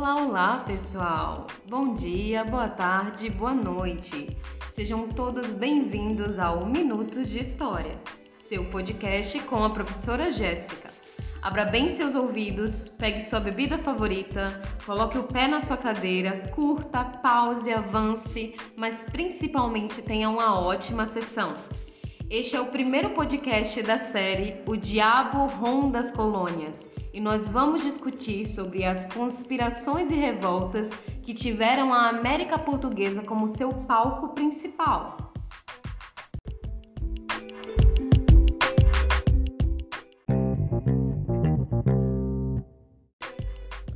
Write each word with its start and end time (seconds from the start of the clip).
Olá, 0.00 0.16
olá, 0.16 0.64
pessoal! 0.66 1.46
Bom 1.68 1.94
dia, 1.94 2.42
boa 2.42 2.70
tarde, 2.70 3.28
boa 3.28 3.52
noite. 3.52 4.34
Sejam 4.72 5.06
todos 5.08 5.52
bem-vindos 5.52 6.38
ao 6.38 6.64
Minutos 6.64 7.28
de 7.28 7.40
História, 7.40 8.00
seu 8.38 8.64
podcast 8.70 9.38
com 9.40 9.62
a 9.62 9.68
professora 9.68 10.30
Jéssica. 10.30 10.88
Abra 11.42 11.66
bem 11.66 11.90
seus 11.90 12.14
ouvidos, 12.14 12.88
pegue 12.88 13.20
sua 13.20 13.40
bebida 13.40 13.76
favorita, 13.76 14.62
coloque 14.86 15.18
o 15.18 15.24
pé 15.24 15.46
na 15.46 15.60
sua 15.60 15.76
cadeira, 15.76 16.48
curta, 16.54 17.04
pause, 17.04 17.70
avance, 17.70 18.56
mas 18.74 19.04
principalmente 19.04 20.00
tenha 20.00 20.30
uma 20.30 20.58
ótima 20.58 21.04
sessão. 21.04 21.54
Este 22.30 22.54
é 22.54 22.60
o 22.60 22.66
primeiro 22.66 23.10
podcast 23.10 23.82
da 23.82 23.98
série 23.98 24.62
O 24.64 24.76
Diabo 24.76 25.46
Ronda 25.46 25.98
as 25.98 26.12
Colônias 26.12 26.88
e 27.12 27.20
nós 27.20 27.48
vamos 27.48 27.82
discutir 27.82 28.46
sobre 28.46 28.84
as 28.84 29.04
conspirações 29.12 30.12
e 30.12 30.14
revoltas 30.14 30.90
que 31.24 31.34
tiveram 31.34 31.92
a 31.92 32.08
América 32.08 32.56
Portuguesa 32.56 33.20
como 33.22 33.48
seu 33.48 33.70
palco 33.72 34.28
principal. 34.28 35.16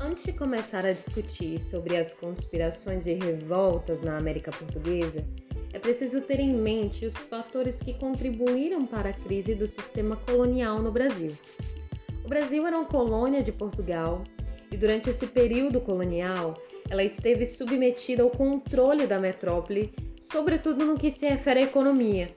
Antes 0.00 0.24
de 0.24 0.32
começar 0.32 0.84
a 0.84 0.92
discutir 0.92 1.62
sobre 1.62 1.96
as 1.96 2.14
conspirações 2.14 3.06
e 3.06 3.14
revoltas 3.14 4.02
na 4.02 4.18
América 4.18 4.50
Portuguesa, 4.50 5.24
é 5.74 5.78
preciso 5.80 6.20
ter 6.20 6.38
em 6.38 6.54
mente 6.54 7.04
os 7.04 7.16
fatores 7.16 7.80
que 7.82 7.94
contribuíram 7.94 8.86
para 8.86 9.10
a 9.10 9.12
crise 9.12 9.56
do 9.56 9.66
sistema 9.66 10.14
colonial 10.16 10.80
no 10.80 10.92
Brasil. 10.92 11.32
O 12.24 12.28
Brasil 12.28 12.64
era 12.64 12.78
uma 12.78 12.86
colônia 12.86 13.42
de 13.42 13.50
Portugal 13.50 14.22
e 14.70 14.76
durante 14.76 15.10
esse 15.10 15.26
período 15.26 15.80
colonial 15.80 16.54
ela 16.88 17.02
esteve 17.02 17.44
submetida 17.44 18.22
ao 18.22 18.30
controle 18.30 19.04
da 19.04 19.18
metrópole, 19.18 19.92
sobretudo 20.20 20.86
no 20.86 20.96
que 20.96 21.10
se 21.10 21.26
refere 21.26 21.60
à 21.60 21.64
economia, 21.64 22.28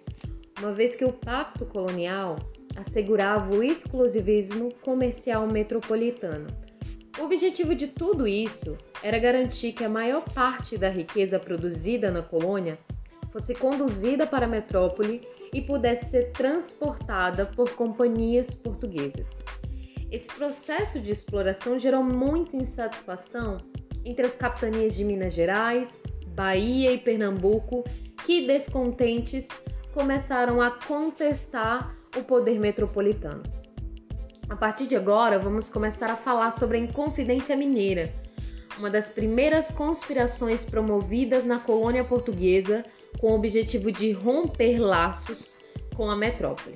uma 0.59 0.73
vez 0.73 0.95
que 0.95 1.05
o 1.05 1.13
Pacto 1.13 1.63
Colonial 1.67 2.37
assegurava 2.75 3.55
o 3.55 3.61
exclusivismo 3.63 4.73
comercial 4.81 5.45
metropolitano. 5.47 6.47
O 7.19 7.23
objetivo 7.23 7.75
de 7.75 7.85
tudo 7.85 8.27
isso 8.27 8.77
era 9.03 9.19
garantir 9.19 9.73
que 9.73 9.83
a 9.83 9.89
maior 9.89 10.23
parte 10.33 10.75
da 10.75 10.89
riqueza 10.89 11.39
produzida 11.39 12.09
na 12.09 12.23
colônia 12.23 12.79
fosse 13.31 13.55
conduzida 13.55 14.25
para 14.25 14.45
a 14.45 14.49
metrópole 14.49 15.27
e 15.53 15.61
pudesse 15.61 16.11
ser 16.11 16.31
transportada 16.31 17.45
por 17.45 17.71
companhias 17.71 18.53
portuguesas. 18.53 19.43
Esse 20.11 20.27
processo 20.29 20.99
de 20.99 21.11
exploração 21.11 21.77
gerou 21.77 22.03
muita 22.03 22.55
insatisfação 22.55 23.57
entre 24.05 24.25
as 24.25 24.37
capitanias 24.37 24.95
de 24.95 25.03
Minas 25.03 25.33
Gerais, 25.33 26.03
Bahia 26.27 26.93
e 26.93 26.97
Pernambuco, 26.97 27.83
que 28.25 28.47
descontentes 28.47 29.65
começaram 29.93 30.61
a 30.61 30.71
contestar 30.71 31.95
o 32.15 32.23
poder 32.23 32.59
metropolitano. 32.59 33.43
A 34.49 34.55
partir 34.55 34.87
de 34.87 34.95
agora, 34.95 35.37
vamos 35.37 35.67
começar 35.69 36.09
a 36.09 36.15
falar 36.15 36.53
sobre 36.53 36.77
a 36.77 36.79
Inconfidência 36.79 37.57
Mineira, 37.57 38.03
uma 38.77 38.89
das 38.89 39.09
primeiras 39.09 39.71
conspirações 39.71 40.63
promovidas 40.63 41.43
na 41.45 41.59
colônia 41.59 42.03
portuguesa 42.03 42.85
com 43.19 43.31
o 43.31 43.35
objetivo 43.35 43.91
de 43.91 44.11
romper 44.11 44.79
laços 44.79 45.57
com 45.95 46.09
a 46.09 46.15
metrópole. 46.15 46.75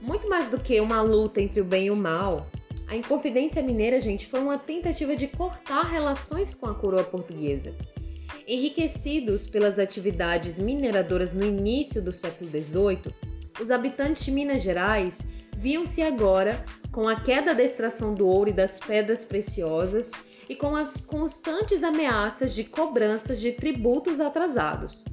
Muito 0.00 0.28
mais 0.28 0.50
do 0.50 0.58
que 0.58 0.80
uma 0.80 1.02
luta 1.02 1.40
entre 1.40 1.60
o 1.60 1.64
bem 1.64 1.86
e 1.86 1.90
o 1.90 1.96
mal, 1.96 2.46
a 2.88 2.96
Inconfidência 2.96 3.62
Mineira, 3.62 4.00
gente, 4.00 4.26
foi 4.26 4.40
uma 4.40 4.58
tentativa 4.58 5.14
de 5.14 5.26
cortar 5.28 5.90
relações 5.90 6.54
com 6.54 6.66
a 6.66 6.74
coroa 6.74 7.04
portuguesa. 7.04 7.74
Enriquecidos 8.46 9.46
pelas 9.46 9.78
atividades 9.78 10.58
mineradoras 10.58 11.34
no 11.34 11.44
início 11.44 12.02
do 12.02 12.12
século 12.12 12.48
XVIII, 12.48 13.12
os 13.60 13.70
habitantes 13.70 14.24
de 14.24 14.30
Minas 14.30 14.62
Gerais 14.62 15.30
viam-se 15.58 16.00
agora 16.00 16.64
com 16.90 17.06
a 17.06 17.20
queda 17.20 17.54
da 17.54 17.62
extração 17.62 18.14
do 18.14 18.26
ouro 18.26 18.48
e 18.48 18.54
das 18.54 18.80
pedras 18.80 19.22
preciosas 19.22 20.12
e 20.48 20.56
com 20.56 20.74
as 20.74 21.04
constantes 21.04 21.82
ameaças 21.82 22.54
de 22.54 22.64
cobranças 22.64 23.38
de 23.38 23.52
tributos 23.52 24.18
atrasados. 24.18 25.04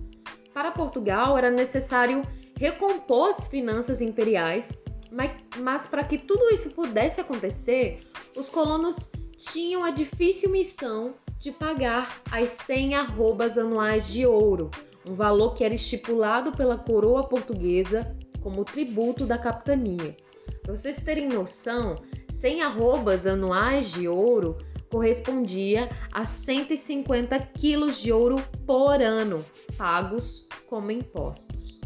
Para 0.56 0.72
Portugal 0.72 1.38
era 1.38 1.52
necessário 1.52 2.22
recompor 2.58 3.32
as 3.32 3.46
finanças 3.46 4.00
imperiais, 4.00 4.82
mas, 5.12 5.30
mas 5.58 5.86
para 5.86 6.02
que 6.02 6.18
tudo 6.18 6.50
isso 6.50 6.72
pudesse 6.72 7.20
acontecer, 7.20 8.00
os 8.38 8.48
colonos 8.48 9.12
tinham 9.36 9.84
a 9.84 9.92
difícil 9.92 10.50
missão 10.50 11.16
de 11.42 11.52
pagar 11.52 12.22
as 12.32 12.52
100 12.52 12.96
arrobas 12.96 13.58
anuais 13.58 14.08
de 14.08 14.26
ouro, 14.26 14.72
um 15.06 15.14
valor 15.14 15.56
que 15.56 15.64
era 15.66 15.76
estipulado 15.76 16.54
pela 16.54 16.78
coroa 16.78 17.28
portuguesa 17.28 18.16
como 18.42 18.64
tributo 18.64 19.26
da 19.26 19.38
capitania. 19.38 20.16
Para 20.64 20.78
vocês 20.78 21.04
terem 21.04 21.28
noção, 21.28 21.98
100 22.30 22.62
arrobas 22.62 23.28
anuais 23.28 23.92
de 23.92 24.08
ouro 24.08 24.58
correspondia 24.95 25.89
a 26.13 26.25
150 26.25 27.38
quilos 27.59 28.01
de 28.01 28.13
ouro 28.13 28.38
por 28.66 29.01
ano, 29.01 29.44
pagos 29.78 30.47
como 30.67 30.89
impostos. 30.89 31.81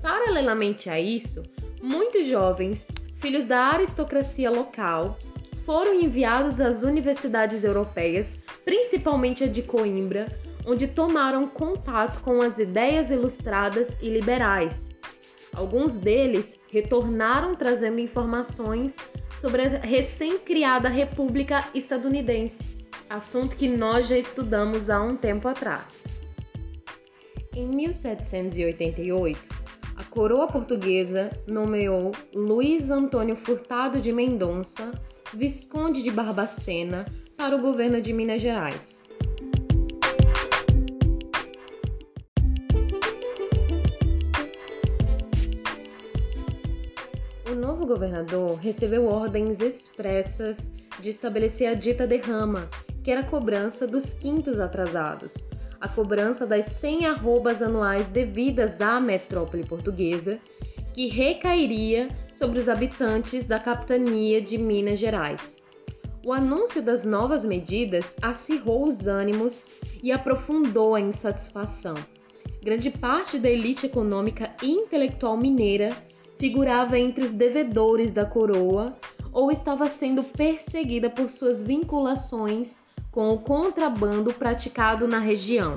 Paralelamente 0.00 0.88
a 0.88 0.98
isso, 0.98 1.42
muitos 1.82 2.26
jovens, 2.26 2.90
filhos 3.18 3.44
da 3.44 3.72
aristocracia 3.72 4.50
local, 4.50 5.18
foram 5.66 5.92
enviados 6.00 6.58
às 6.62 6.82
universidades 6.82 7.62
europeias, 7.62 8.42
principalmente 8.64 9.44
a 9.44 9.46
de 9.46 9.60
Coimbra, 9.62 10.24
onde 10.64 10.88
tomaram 10.88 11.46
contato 11.46 12.22
com 12.22 12.40
as 12.40 12.58
ideias 12.58 13.10
ilustradas 13.10 14.00
e 14.00 14.08
liberais. 14.08 14.98
Alguns 15.52 15.98
deles 15.98 16.58
retornaram 16.70 17.54
trazendo 17.54 18.00
informações 18.00 18.96
sobre 19.40 19.62
a 19.62 19.68
recém-criada 19.78 20.90
República 20.90 21.66
Estadunidense, 21.74 22.76
assunto 23.08 23.56
que 23.56 23.66
nós 23.66 24.06
já 24.06 24.18
estudamos 24.18 24.90
há 24.90 25.00
um 25.00 25.16
tempo 25.16 25.48
atrás. 25.48 26.06
Em 27.56 27.66
1788, 27.66 29.40
a 29.96 30.04
coroa 30.04 30.46
portuguesa 30.46 31.30
nomeou 31.48 32.12
Luiz 32.34 32.90
Antônio 32.90 33.34
Furtado 33.34 33.98
de 33.98 34.12
Mendonça, 34.12 34.92
Visconde 35.32 36.02
de 36.02 36.10
Barbacena, 36.10 37.06
para 37.34 37.56
o 37.56 37.62
governo 37.62 38.02
de 38.02 38.12
Minas 38.12 38.42
Gerais. 38.42 38.99
Governador 47.90 48.54
recebeu 48.60 49.06
ordens 49.06 49.60
expressas 49.60 50.72
de 51.00 51.10
estabelecer 51.10 51.66
a 51.66 51.74
dita 51.74 52.06
derrama, 52.06 52.68
que 53.02 53.10
era 53.10 53.22
a 53.22 53.28
cobrança 53.28 53.84
dos 53.84 54.14
quintos 54.14 54.60
atrasados, 54.60 55.34
a 55.80 55.88
cobrança 55.88 56.46
das 56.46 56.66
100 56.66 57.06
arrobas 57.06 57.60
anuais 57.60 58.06
devidas 58.06 58.80
à 58.80 59.00
metrópole 59.00 59.64
portuguesa, 59.64 60.38
que 60.94 61.08
recairia 61.08 62.06
sobre 62.32 62.60
os 62.60 62.68
habitantes 62.68 63.48
da 63.48 63.58
capitania 63.58 64.40
de 64.40 64.56
Minas 64.56 65.00
Gerais. 65.00 65.60
O 66.24 66.32
anúncio 66.32 66.80
das 66.80 67.02
novas 67.02 67.44
medidas 67.44 68.16
acirrou 68.22 68.86
os 68.86 69.08
ânimos 69.08 69.68
e 70.00 70.12
aprofundou 70.12 70.94
a 70.94 71.00
insatisfação. 71.00 71.94
Grande 72.62 72.90
parte 72.90 73.36
da 73.38 73.50
elite 73.50 73.86
econômica 73.86 74.54
e 74.62 74.70
intelectual 74.70 75.36
mineira 75.36 75.90
figurava 76.40 76.98
entre 76.98 77.22
os 77.26 77.34
devedores 77.34 78.14
da 78.14 78.24
coroa 78.24 78.96
ou 79.30 79.52
estava 79.52 79.86
sendo 79.88 80.24
perseguida 80.24 81.10
por 81.10 81.28
suas 81.28 81.62
vinculações 81.62 82.86
com 83.12 83.28
o 83.34 83.38
contrabando 83.38 84.32
praticado 84.32 85.06
na 85.06 85.18
região. 85.18 85.76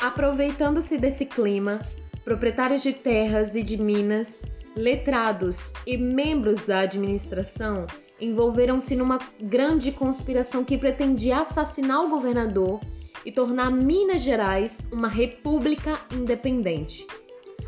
Aproveitando-se 0.00 0.96
desse 0.96 1.26
clima, 1.26 1.82
proprietários 2.24 2.82
de 2.82 2.94
terras 2.94 3.54
e 3.54 3.62
de 3.62 3.76
minas, 3.76 4.58
letrados 4.74 5.58
e 5.86 5.98
membros 5.98 6.64
da 6.64 6.80
administração 6.80 7.86
envolveram-se 8.20 8.96
numa 8.96 9.18
grande 9.40 9.92
conspiração 9.92 10.64
que 10.64 10.78
pretendia 10.78 11.40
assassinar 11.40 12.04
o 12.04 12.10
governador 12.10 12.80
e 13.24 13.32
tornar 13.32 13.70
Minas 13.70 14.22
Gerais 14.22 14.88
uma 14.92 15.08
república 15.08 15.98
independente. 16.12 17.06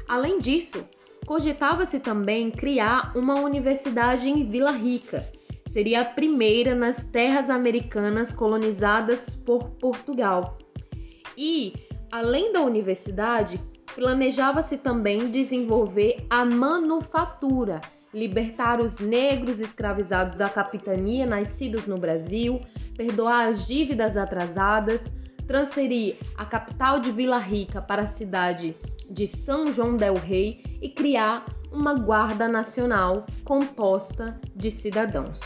Além 0.09 0.39
disso, 0.39 0.85
cogitava-se 1.27 2.01
também 2.01 2.51
criar 2.51 3.17
uma 3.17 3.41
universidade 3.41 4.29
em 4.29 4.49
Vila 4.49 4.73
Rica. 4.73 5.25
Seria 5.67 6.01
a 6.01 6.05
primeira 6.05 6.75
nas 6.75 7.11
terras 7.11 7.49
americanas 7.49 8.35
colonizadas 8.35 9.37
por 9.37 9.71
Portugal. 9.71 10.59
E, 11.37 11.75
além 12.11 12.53
da 12.53 12.61
universidade, 12.61 13.61
planejava-se 13.95 14.79
também 14.79 15.31
desenvolver 15.31 16.27
a 16.29 16.45
manufatura, 16.45 17.81
libertar 18.13 18.81
os 18.81 18.99
negros 18.99 19.61
escravizados 19.61 20.37
da 20.37 20.49
capitania 20.49 21.27
nascidos 21.27 21.87
no 21.87 21.97
Brasil, 21.97 22.61
perdoar 22.97 23.49
as 23.49 23.67
dívidas 23.67 24.17
atrasadas, 24.17 25.19
transferir 25.47 26.17
a 26.37 26.45
capital 26.45 27.01
de 27.01 27.13
Vila 27.13 27.39
Rica 27.39 27.81
para 27.81 28.03
a 28.03 28.07
cidade 28.07 28.77
de 29.11 29.27
São 29.27 29.73
João 29.73 29.97
del 29.97 30.15
Rei 30.15 30.63
e 30.81 30.89
criar 30.89 31.45
uma 31.73 31.95
Guarda 31.95 32.47
Nacional 32.49 33.27
composta 33.45 34.41
de 34.55 34.71
cidadãos. 34.71 35.41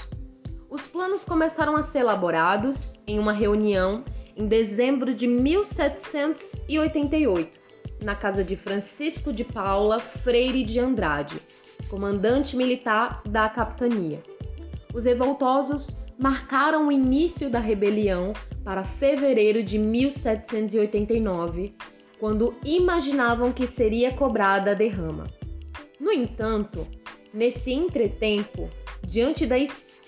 Os 0.69 0.87
planos 0.87 1.25
começaram 1.25 1.75
a 1.77 1.83
ser 1.83 2.01
elaborados 2.01 3.01
em 3.07 3.19
uma 3.19 3.33
reunião 3.33 4.05
em 4.37 4.47
dezembro 4.47 5.15
de 5.15 5.27
1788, 5.27 7.64
na 8.05 8.15
casa 8.15 8.45
de 8.45 8.57
Francisco 8.57 9.33
de 9.33 9.43
Paula 9.43 9.99
Freire 9.99 10.63
de 10.63 10.79
Andrade, 10.79 11.41
comandante 11.89 12.57
militar 12.57 13.23
da 13.27 13.49
capitania. 13.49 14.23
Os 14.93 15.07
revoltosos 15.07 15.99
marcaram 16.19 16.89
o 16.89 16.93
início 16.93 17.51
da 17.51 17.59
rebelião 17.59 18.33
para 18.63 18.85
fevereiro 18.85 19.63
de 19.63 19.79
1789, 19.79 21.75
quando 22.21 22.55
imaginavam 22.65 23.53
que 23.53 23.67
seria 23.67 24.15
cobrada 24.15 24.71
a 24.71 24.75
derrama. 24.75 25.27
No 25.99 26.13
entanto, 26.13 26.87
nesse 27.33 27.73
entretempo, 27.73 28.69
diante 29.03 29.47
da, 29.47 29.57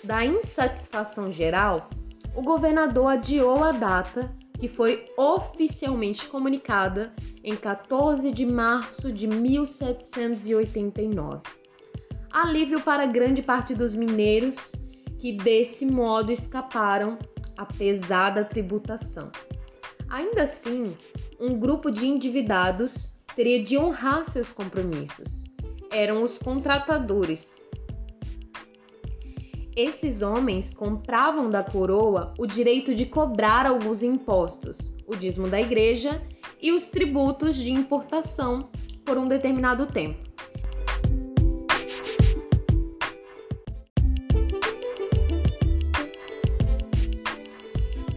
da 0.04 0.24
insatisfação 0.24 1.32
geral, 1.32 1.90
o 2.34 2.42
governador 2.42 3.08
adiou 3.08 3.64
a 3.64 3.72
data 3.72 4.30
que 4.58 4.68
foi 4.68 5.06
oficialmente 5.16 6.26
comunicada 6.26 7.14
em 7.44 7.56
14 7.56 8.32
de 8.32 8.44
março 8.46 9.12
de 9.12 9.26
1789. 9.26 11.42
Alívio 12.30 12.80
para 12.80 13.06
grande 13.06 13.42
parte 13.42 13.74
dos 13.74 13.94
mineiros 13.94 14.72
que 15.18 15.36
desse 15.36 15.84
modo 15.86 16.30
escaparam 16.30 17.18
à 17.56 17.64
pesada 17.64 18.44
tributação. 18.44 19.32
Ainda 20.08 20.42
assim, 20.42 20.96
um 21.40 21.58
grupo 21.58 21.90
de 21.90 22.06
endividados 22.06 23.16
teria 23.34 23.64
de 23.64 23.76
honrar 23.76 24.24
seus 24.24 24.52
compromissos. 24.52 25.46
Eram 25.90 26.22
os 26.22 26.38
contratadores, 26.38 27.60
esses 29.76 30.22
homens 30.22 30.72
compravam 30.72 31.50
da 31.50 31.62
coroa 31.62 32.32
o 32.38 32.46
direito 32.46 32.94
de 32.94 33.04
cobrar 33.04 33.66
alguns 33.66 34.02
impostos, 34.02 34.96
o 35.06 35.14
dízimo 35.14 35.48
da 35.48 35.60
igreja 35.60 36.22
e 36.60 36.72
os 36.72 36.88
tributos 36.88 37.54
de 37.54 37.70
importação 37.70 38.70
por 39.04 39.18
um 39.18 39.28
determinado 39.28 39.86
tempo. 39.86 40.24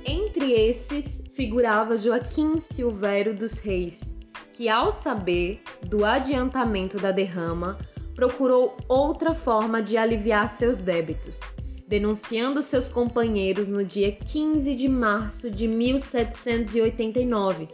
Entre 0.06 0.54
esses 0.54 1.28
figurava 1.34 1.98
Joaquim 1.98 2.62
Silvério 2.72 3.36
dos 3.36 3.60
Reis, 3.60 4.18
que, 4.54 4.70
ao 4.70 4.94
saber 4.94 5.62
do 5.86 6.06
adiantamento 6.06 6.98
da 6.98 7.12
derrama, 7.12 7.78
procurou 8.20 8.76
outra 8.90 9.34
forma 9.34 9.82
de 9.82 9.96
aliviar 9.96 10.50
seus 10.50 10.82
débitos, 10.82 11.40
denunciando 11.88 12.62
seus 12.62 12.90
companheiros 12.90 13.70
no 13.70 13.86
dia 13.86 14.12
15 14.12 14.76
de 14.76 14.90
março 14.90 15.50
de 15.50 15.70
1789. 15.70 17.70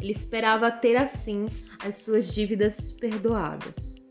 Ele 0.00 0.10
esperava 0.10 0.72
ter 0.72 0.96
assim 0.96 1.46
as 1.78 1.98
suas 1.98 2.34
dívidas 2.34 2.94
perdoadas. 2.94 4.04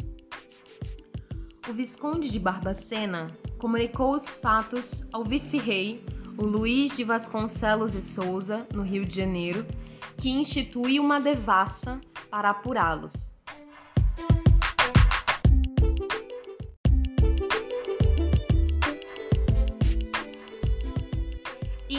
O 1.67 1.73
Visconde 1.73 2.29
de 2.29 2.39
Barbacena 2.39 3.27
comunicou 3.57 4.15
os 4.15 4.39
fatos 4.39 5.09
ao 5.11 5.25
vice-rei, 5.25 6.01
o 6.37 6.45
Luiz 6.45 6.95
de 6.95 7.03
Vasconcelos 7.03 7.95
e 7.95 8.01
Souza, 8.01 8.65
no 8.73 8.81
Rio 8.81 9.05
de 9.05 9.17
Janeiro, 9.17 9.65
que 10.19 10.29
instituiu 10.29 11.03
uma 11.03 11.19
devassa 11.19 11.99
para 12.31 12.51
apurá-los. 12.51 13.34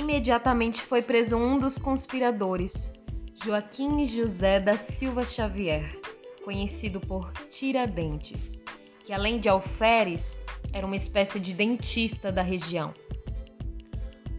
Imediatamente 0.08 0.82
foi 0.82 1.03
preso 1.03 1.37
um 1.37 1.58
dos 1.58 1.79
conspiradores, 1.79 2.93
Joaquim 3.35 4.06
José 4.06 4.61
da 4.61 4.76
Silva 4.76 5.25
Xavier, 5.25 6.00
conhecido 6.44 7.00
por 7.00 7.32
Tiradentes, 7.50 8.64
que 9.05 9.12
além 9.12 9.41
de 9.41 9.49
alferes, 9.49 10.41
era 10.73 10.87
uma 10.87 10.94
espécie 10.94 11.41
de 11.41 11.53
dentista 11.53 12.31
da 12.31 12.41
região. 12.41 12.94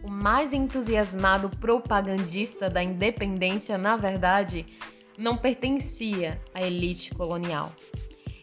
O 0.02 0.10
mais 0.10 0.54
entusiasmado 0.54 1.50
propagandista 1.50 2.70
da 2.70 2.82
independência, 2.82 3.76
na 3.76 3.94
verdade, 3.94 4.64
não 5.18 5.36
pertencia 5.36 6.40
à 6.54 6.62
elite 6.62 7.14
colonial. 7.14 7.70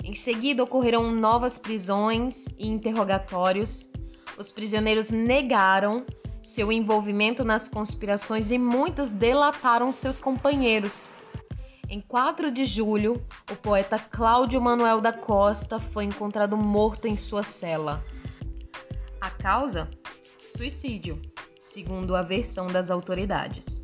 Em 0.04 0.14
seguida, 0.14 0.64
ocorreram 0.64 1.12
novas 1.12 1.58
prisões 1.58 2.56
e 2.60 2.68
interrogatórios. 2.68 3.92
Os 4.38 4.52
prisioneiros 4.52 5.10
negaram 5.10 6.06
seu 6.46 6.72
envolvimento 6.72 7.44
nas 7.44 7.68
conspirações 7.68 8.52
e 8.52 8.58
muitos 8.60 9.14
delataram 9.14 9.92
seus 9.92 10.20
companheiros. 10.20 11.10
Em 11.90 12.00
4 12.00 12.52
de 12.52 12.66
julho, 12.66 13.20
o 13.52 13.56
poeta 13.56 13.98
Cláudio 13.98 14.62
Manuel 14.62 15.02
da 15.02 15.12
Costa 15.12 15.80
foi 15.80 16.04
encontrado 16.04 16.56
morto 16.56 17.08
em 17.08 17.18
sua 17.18 17.44
cela. 17.44 18.02
A 19.20 19.32
causa? 19.32 19.90
Suicídio, 20.40 21.20
segundo 21.60 22.16
a 22.16 22.22
versão 22.22 22.68
das 22.68 22.92
autoridades. 22.92 23.84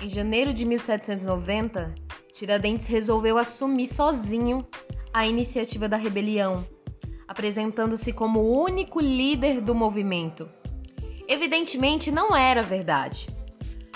Em 0.00 0.08
janeiro 0.08 0.54
de 0.54 0.64
1790, 0.64 1.94
Tiradentes 2.32 2.86
resolveu 2.86 3.36
assumir 3.36 3.86
sozinho 3.86 4.66
a 5.12 5.26
iniciativa 5.26 5.86
da 5.86 5.98
rebelião, 5.98 6.66
apresentando-se 7.28 8.14
como 8.14 8.40
o 8.40 8.62
único 8.62 8.98
líder 8.98 9.60
do 9.60 9.74
movimento 9.74 10.48
evidentemente 11.32 12.12
não 12.12 12.36
era 12.36 12.62
verdade. 12.62 13.26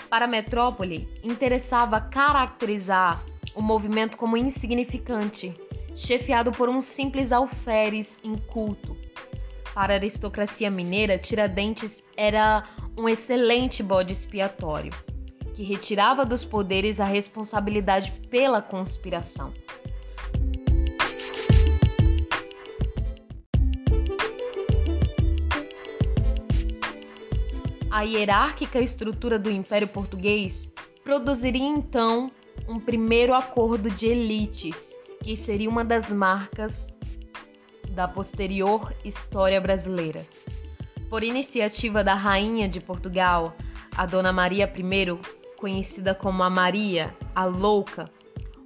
Para 0.09 0.25
a 0.25 0.29
metrópole, 0.29 1.07
interessava 1.23 2.01
caracterizar 2.01 3.23
o 3.55 3.61
movimento 3.61 4.17
como 4.17 4.37
insignificante, 4.37 5.53
chefiado 5.95 6.51
por 6.51 6.69
um 6.69 6.81
simples 6.81 7.33
alferes 7.33 8.21
inculto. 8.25 8.97
Para 9.75 9.95
a 9.95 9.97
aristocracia 9.97 10.71
mineira, 10.71 11.19
Tiradentes 11.19 12.09
era 12.17 12.65
um 12.97 13.07
excelente 13.07 13.83
bode 13.83 14.13
expiatório, 14.13 14.93
que 15.55 15.63
retirava 15.63 16.25
dos 16.25 16.43
poderes 16.45 17.01
a 17.01 17.05
responsabilidade 17.05 18.13
pela 18.31 18.63
conspiração. 18.63 19.53
A 27.97 28.03
hierárquica 28.03 28.79
estrutura 28.79 29.39
do 29.39 29.51
Império 29.51 29.89
Português 29.89 30.75
produziria 31.03 31.67
então 31.67 32.31
um 32.69 32.79
primeiro 32.79 33.33
acordo 33.33 33.89
de 33.89 34.05
elites, 34.05 34.95
que 35.25 35.35
seria 35.35 35.71
uma 35.71 35.83
das 35.83 36.13
marcas 36.13 36.95
da 37.93 38.07
posterior 38.07 38.95
história 39.03 39.59
brasileira. 39.63 40.27
Por 41.09 41.25
iniciativa 41.25 42.05
da 42.05 42.13
Rainha 42.13 42.69
de 42.69 42.81
Portugal, 42.81 43.57
a 43.97 44.05
Dona 44.05 44.31
Maria 44.31 44.71
I, 44.77 45.57
conhecida 45.57 46.15
como 46.15 46.43
a 46.43 46.51
Maria, 46.51 47.17
a 47.35 47.47
Louca, 47.47 48.11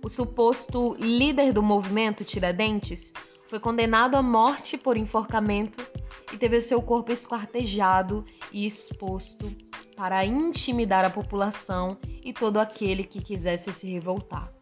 o 0.03 0.09
suposto 0.09 0.97
líder 0.99 1.53
do 1.53 1.63
movimento 1.63 2.25
Tiradentes, 2.25 3.15
foi 3.50 3.59
condenado 3.59 4.14
à 4.14 4.23
morte 4.23 4.78
por 4.78 4.97
enforcamento 4.97 5.85
e 6.33 6.37
teve 6.37 6.62
seu 6.62 6.80
corpo 6.80 7.11
esquartejado 7.11 8.25
e 8.52 8.64
exposto 8.64 9.50
para 9.97 10.25
intimidar 10.25 11.04
a 11.04 11.11
população 11.11 11.99
e 12.25 12.33
todo 12.33 12.61
aquele 12.61 13.02
que 13.02 13.21
quisesse 13.21 13.73
se 13.73 13.90
revoltar. 13.90 14.52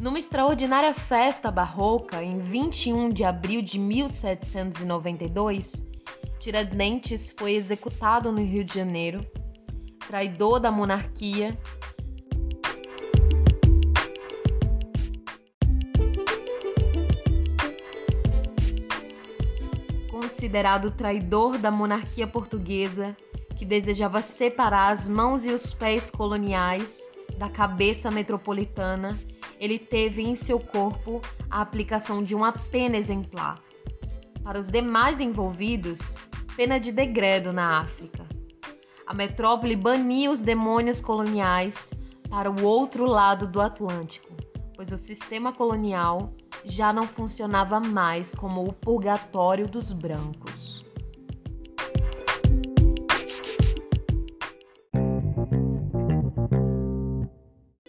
Numa 0.00 0.18
extraordinária 0.18 0.94
festa 0.94 1.50
barroca, 1.50 2.24
em 2.24 2.38
21 2.38 3.10
de 3.10 3.22
abril 3.22 3.60
de 3.60 3.78
1792, 3.78 5.92
Tiradentes 6.38 7.30
foi 7.38 7.52
executado 7.52 8.32
no 8.32 8.42
Rio 8.42 8.64
de 8.64 8.76
Janeiro, 8.76 9.20
traidor 10.08 10.58
da 10.58 10.72
monarquia 10.72 11.54
considerado 20.40 20.90
traidor 20.90 21.58
da 21.58 21.70
monarquia 21.70 22.26
portuguesa, 22.26 23.14
que 23.58 23.66
desejava 23.66 24.22
separar 24.22 24.90
as 24.90 25.06
mãos 25.06 25.44
e 25.44 25.50
os 25.50 25.74
pés 25.74 26.10
coloniais 26.10 27.12
da 27.36 27.50
cabeça 27.50 28.10
metropolitana 28.10 29.18
ele 29.58 29.78
teve 29.78 30.22
em 30.22 30.34
seu 30.34 30.58
corpo 30.58 31.20
a 31.50 31.60
aplicação 31.60 32.22
de 32.22 32.34
uma 32.34 32.52
pena 32.52 32.96
exemplar. 32.96 33.60
Para 34.42 34.58
os 34.58 34.70
demais 34.70 35.20
envolvidos, 35.20 36.16
pena 36.56 36.80
de 36.80 36.90
degredo 36.90 37.52
na 37.52 37.80
África. 37.80 38.26
A 39.06 39.12
metrópole 39.12 39.76
bania 39.76 40.30
os 40.30 40.40
demônios 40.40 41.02
coloniais 41.02 41.92
para 42.30 42.50
o 42.50 42.64
outro 42.64 43.04
lado 43.04 43.46
do 43.46 43.60
Atlântico, 43.60 44.34
pois 44.74 44.90
o 44.90 44.96
sistema 44.96 45.52
colonial 45.52 46.32
já 46.64 46.92
não 46.92 47.06
funcionava 47.06 47.80
mais 47.80 48.34
como 48.34 48.64
o 48.64 48.72
purgatório 48.72 49.66
dos 49.66 49.92
brancos. 49.92 50.84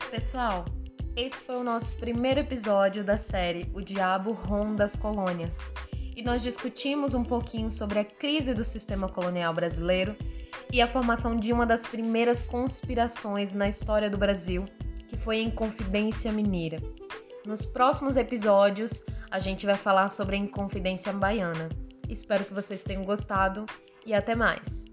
Pessoal, 0.09 0.65
esse 1.15 1.43
foi 1.43 1.55
o 1.57 1.63
nosso 1.63 1.95
primeiro 1.95 2.39
episódio 2.39 3.03
da 3.03 3.17
série 3.17 3.69
O 3.73 3.81
Diabo 3.81 4.31
Ronda 4.31 4.85
as 4.85 4.95
Colônias. 4.95 5.59
E 6.15 6.23
nós 6.23 6.41
discutimos 6.41 7.13
um 7.13 7.23
pouquinho 7.23 7.71
sobre 7.71 7.99
a 7.99 8.05
crise 8.05 8.53
do 8.53 8.63
sistema 8.63 9.09
colonial 9.09 9.53
brasileiro 9.53 10.15
e 10.71 10.81
a 10.81 10.87
formação 10.87 11.35
de 11.35 11.51
uma 11.51 11.65
das 11.65 11.85
primeiras 11.85 12.43
conspirações 12.43 13.53
na 13.53 13.67
história 13.67 14.09
do 14.09 14.17
Brasil, 14.17 14.65
que 15.07 15.17
foi 15.17 15.39
a 15.39 15.43
Inconfidência 15.43 16.31
Mineira. 16.31 16.77
Nos 17.45 17.65
próximos 17.65 18.17
episódios, 18.17 19.03
a 19.31 19.39
gente 19.39 19.65
vai 19.65 19.75
falar 19.75 20.09
sobre 20.09 20.35
a 20.35 20.39
Inconfidência 20.39 21.11
Baiana. 21.11 21.69
Espero 22.07 22.45
que 22.45 22.53
vocês 22.53 22.83
tenham 22.83 23.03
gostado 23.03 23.65
e 24.05 24.13
até 24.13 24.35
mais! 24.35 24.90